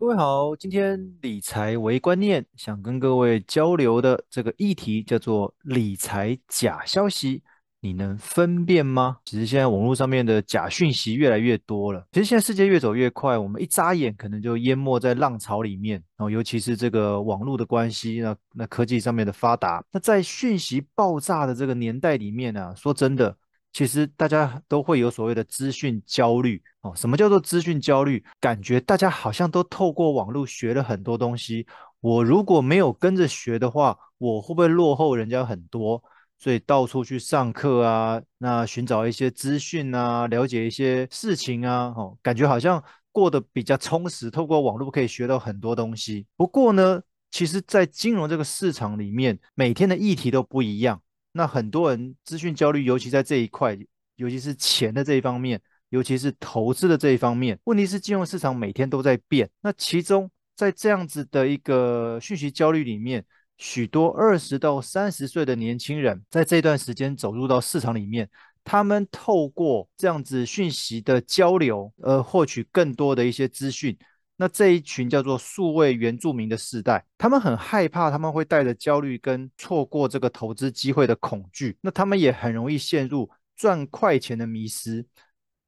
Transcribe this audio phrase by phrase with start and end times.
[0.00, 7.42] 各位好，今天理财为观念想跟各位交流的这个议题叫做理财假消息，
[7.80, 9.18] 你能分辨吗？
[9.26, 12.02] 其实现在网络上面的假讯息越来越多了。
[12.12, 16.02] 其实现在世界越走越快，我们一眨眼可能就淹没在浪潮里面。
[16.16, 23.36] 然后尤其是这个网络的关系，那那科技上面的发达，那在讯息爆炸的这个年代里面呢，说真的。
[23.72, 26.92] 其实大家都会有所谓的资讯焦虑哦。
[26.96, 28.24] 什么叫做资讯焦虑？
[28.40, 31.66] 感觉大家好像都透过网络学了很多东西。
[32.00, 36.02] 我如果没有跟着学的话，我会不会落后人家很多？
[36.38, 42.82] 所以到处去上课啊，那寻找一些资讯啊，了解一些事情啊，哦，感觉好像
[43.12, 44.30] 过得比较充实。
[44.30, 46.26] 透过网络可以学到很多东西。
[46.38, 51.02] 不过呢，其实，在金融这个市场里面，每天的议题都不一样。
[51.32, 53.78] 那很多人资讯焦虑，尤其在这一块，
[54.16, 57.58] 尤其是钱的这一方面，尤其是投资的这一方面。
[57.64, 59.48] 问题是金融市场每天都在变。
[59.60, 63.24] 那其中在这样子的一个讯息焦虑里面，
[63.58, 68.28] 许多二十到三十岁的年轻人在这段时间走入到市场里面，
[68.64, 73.96] 他们透过这样子讯息的交流，而获取更多的一些资讯。
[74.40, 85.04] 那这一群叫做数位原住民的世代，他们很害怕，他们会带着焦虑跟错过这个投资机会的恐惧，那他们也很容易陷入赚快钱的迷失。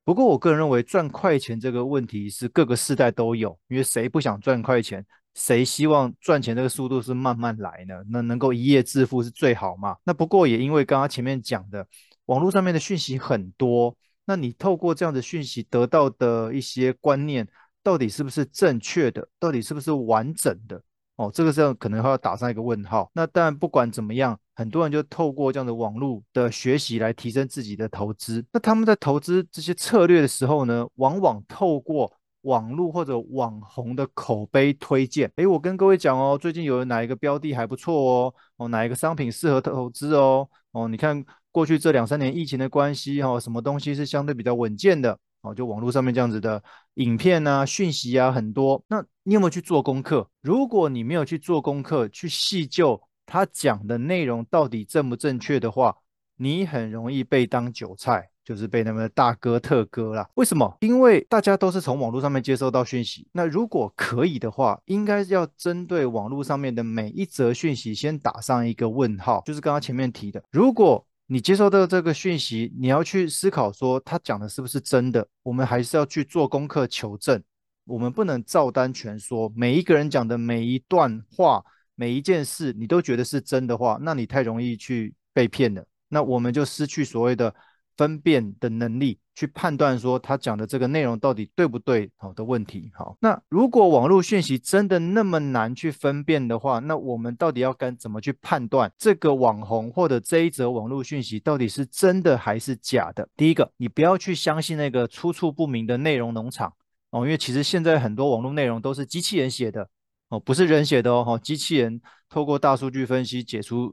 [0.05, 5.05] 不过，我个人认为赚快钱这个问题是各个世代都有，因为谁不想赚快钱？
[5.35, 8.03] 谁希望赚钱这个速度是慢慢来呢？
[8.09, 9.99] 那能够一夜致富是最好嘛？
[10.03, 11.87] 那不过也因为刚刚前面讲的，
[12.25, 17.47] 网络上面的讯息很多，那你透过这样的讯息得到的一些观念。
[17.83, 19.27] 到底是不是正确的？
[19.39, 20.83] 到底是不是完整的？
[21.17, 23.11] 哦，这个时候可能会要打上一个问号。
[23.15, 28.45] 那但，不管怎么样，很多人就透过这样的网络的学习来提升自己的投资。
[28.53, 32.11] 那他们在投资这些策略的时候呢，往往透过
[32.43, 35.31] 网络或者网红的口碑推荐。
[35.37, 38.35] 诶，我跟各位讲哦，最近有哪一个标的还不错哦？
[38.57, 40.49] 哦，哪一个商品适合投资哦？
[40.73, 45.19] 哦，你看过去这两三年疫情的关系，哈，什么东西是相对比较稳健的？
[45.43, 46.63] 哦，就网络上面这样子的
[46.95, 50.29] 影片啊、讯息啊很多，那你有没有去做功课？
[50.41, 55.97] 如果你没有去做功课，去细究他讲的内容到底正不正确的话，
[56.37, 60.29] 你很容易被当韭菜，就是被他们大哥特哥啦。
[60.35, 60.77] 为什么？
[60.79, 71.05] 因为大家都是从网络上面接收到讯息，那如果可以的话，应该要针对网络上面的每一则讯息先打上一个问号，就是刚刚前面提的，如果。
[71.33, 75.27] 你接收到这个讯息，你要去思考说他讲的是不是真的？
[75.43, 77.43] 我们还是要去做功课求证。
[77.87, 85.83] 我们不能照单全说，每一个人讲的每一段话、每一件事，你都觉得是真的话，那你太容易去被骗了。
[86.07, 87.55] 那我们就失去所谓的。
[87.97, 92.91] 分辨的能力，去判断说他讲的这个内容到底对不对，好的问题。
[92.95, 103.29] 好，那如果网络讯息真的那么难去分辨的话，那我们到底要该怎么去判断这个网红或者这一则网络讯息到底是真的还是假的？
[103.37, 106.73] 第一个，你不要去相信那个出处不明的内容农场
[107.11, 109.89] 哦，因为其实现在很多网络内容都是机器人写的
[110.29, 113.93] 哦，不是人写的哦，机器人透过大数据分析解出。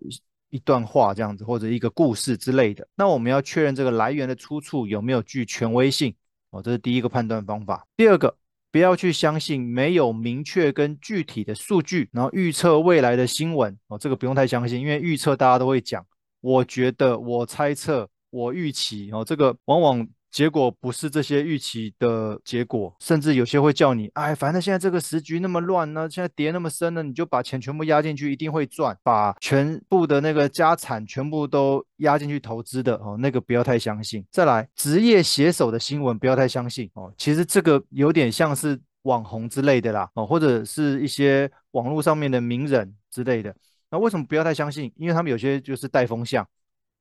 [0.49, 6.13] 一段话这样子，或者一个故事之类的，那我们要确认这个来源的出处有没有具权威性
[6.51, 7.85] 哦，这是第一个判断方法。
[7.95, 8.35] 第二个，
[8.71, 16.05] 不要去相信没有明确跟具体的数据，然后预测未来的新闻哦，这个不用太相信，因为预测大家都会讲，
[16.41, 20.07] 我觉得，我猜测，我预期哦，这个往往。
[20.31, 34.23] 结果不是这些预期的结果，甚至有些会叫你，哎，反正现在这个时局那么乱呢，现在跌那么深呢，你就把钱全部压进去，一定会赚，把全部的那个家产全部都压进去投资的哦，那个不要太相信。
[34.31, 43.56] 再来，职业写手的新闻不要太相信哦，其实这个有点像是网红之类的啦，哦，或者是一些网络上面的名人之类的。
[43.90, 44.94] 那为什么不要太相信？
[44.96, 46.47] 因为他们有些就是带风向，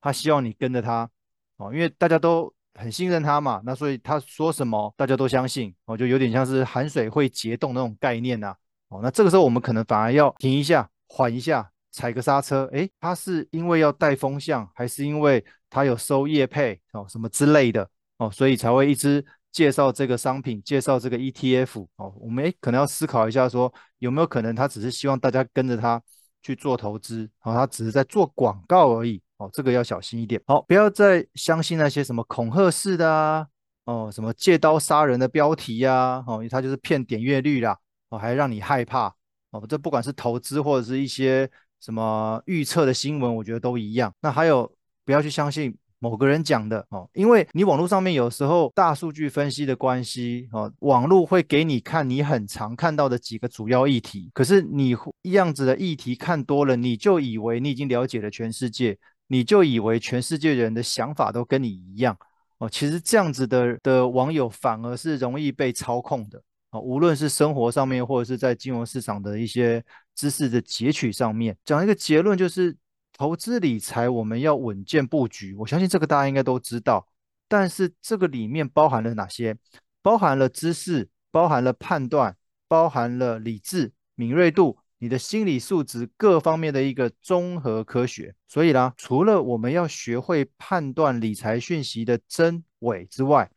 [0.00, 1.10] 他希望你跟着他
[1.58, 2.50] 哦，因为大家都。
[2.78, 8.54] 很信任他嘛，那所以他说什么大家都相信哦，就有点像是含水会结冻那种概念呐、
[8.88, 12.64] 哦，那这个时候我们可能反而要停一下，缓一下，踩个刹车。
[12.72, 17.88] 诶，他是因为要带风向，还是因为他有收业配哦什么之类的
[18.18, 22.14] 哦，所以才会一直介绍这个商品，介绍这个 ETF 哦。
[22.20, 26.00] 我们诶可能要思考一下说，说有没有可能他只是希望大家跟着他
[26.42, 29.20] 去做投资，哦，他只是在做广告而已。
[29.38, 30.40] 哦，这个要小心一点。
[30.46, 33.46] 好，不要再相信那些什么恐吓式的啊，
[33.84, 37.78] 哦，什么借刀杀人的标题呀、哦，它就是骗点阅率啦，
[38.10, 39.14] 哦，还让你害怕。
[39.50, 41.50] 哦，这不管是投资或者是一些
[41.80, 44.12] 什么预测的新闻，我觉得都一样。
[44.20, 44.70] 那还有，
[45.06, 62.18] 不要去相信某个人讲的哦，因为你网络上面有时候大数据分析的关系哦，网络会给你看你很常看到的几个主要议题，可是你一样子的议题看多了，你就以为你已经了解了全世界，你就以为全世界人的想法都跟你一样
[62.58, 69.84] 哦，其实这样子的的网友反而是容易被操控的哦，无论是生活上面或者是在金融市场的一些
[70.16, 72.76] 知识的截取上面，讲一个结论就是。
[73.16, 75.52] 投资理财，我们要稳健布局。
[75.54, 77.04] 我相信这个大家应该都知道，
[77.48, 79.56] 但是这个里面包含了哪些？
[80.02, 82.36] 包含了知识，包含了判断，
[82.68, 88.34] 包含了理智、敏锐度，你的心理素质各方面的一个综合科学。
[88.46, 93.50] 所以啦，除了我们要学会判断理财讯息的真伪之外，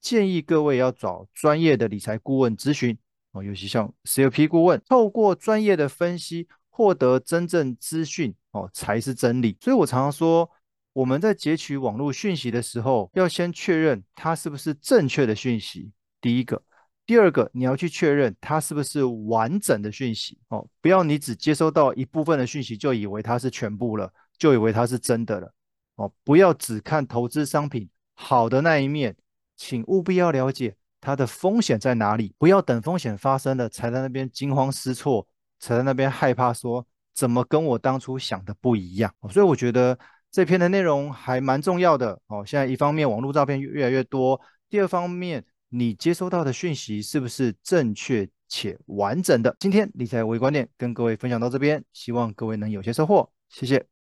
[0.00, 2.96] 建议各位要找专业的理财顾问咨询
[3.32, 6.48] 哦，尤其像 CFP 顾问，透过专业的分析。
[6.70, 9.56] 获得真正资讯哦，才是真理。
[9.60, 10.48] 所以我常常说，
[10.92, 15.90] 我们在截取网络讯息的时候，要先确认它是不是正确的讯息。
[16.20, 16.62] 第一个，
[17.08, 25.50] 第二个，你要去确认它是不是完整的讯息哦，不要你只接收到一部分的讯息就以为它是全部了，就以为它是真的了
[25.96, 26.12] 哦。
[26.22, 29.16] 不要只看投资商品好的那一面，
[29.56, 35.26] 请务必要了解它的风险在哪里，不要等风险发生了才在那边惊慌失措。
[35.60, 39.98] 才在那边害怕说怎么跟我当初想的不一样，所以我觉得
[40.30, 42.44] 这篇的内容还蛮重要的哦。
[42.46, 44.40] 现在一方面网络照片越来越多，
[44.70, 49.54] 第二方面你接收到的讯息是不是正确且完整的？
[49.60, 53.97] 今天理财微观念跟各位分享到这边，希望各位能有些收获，谢谢。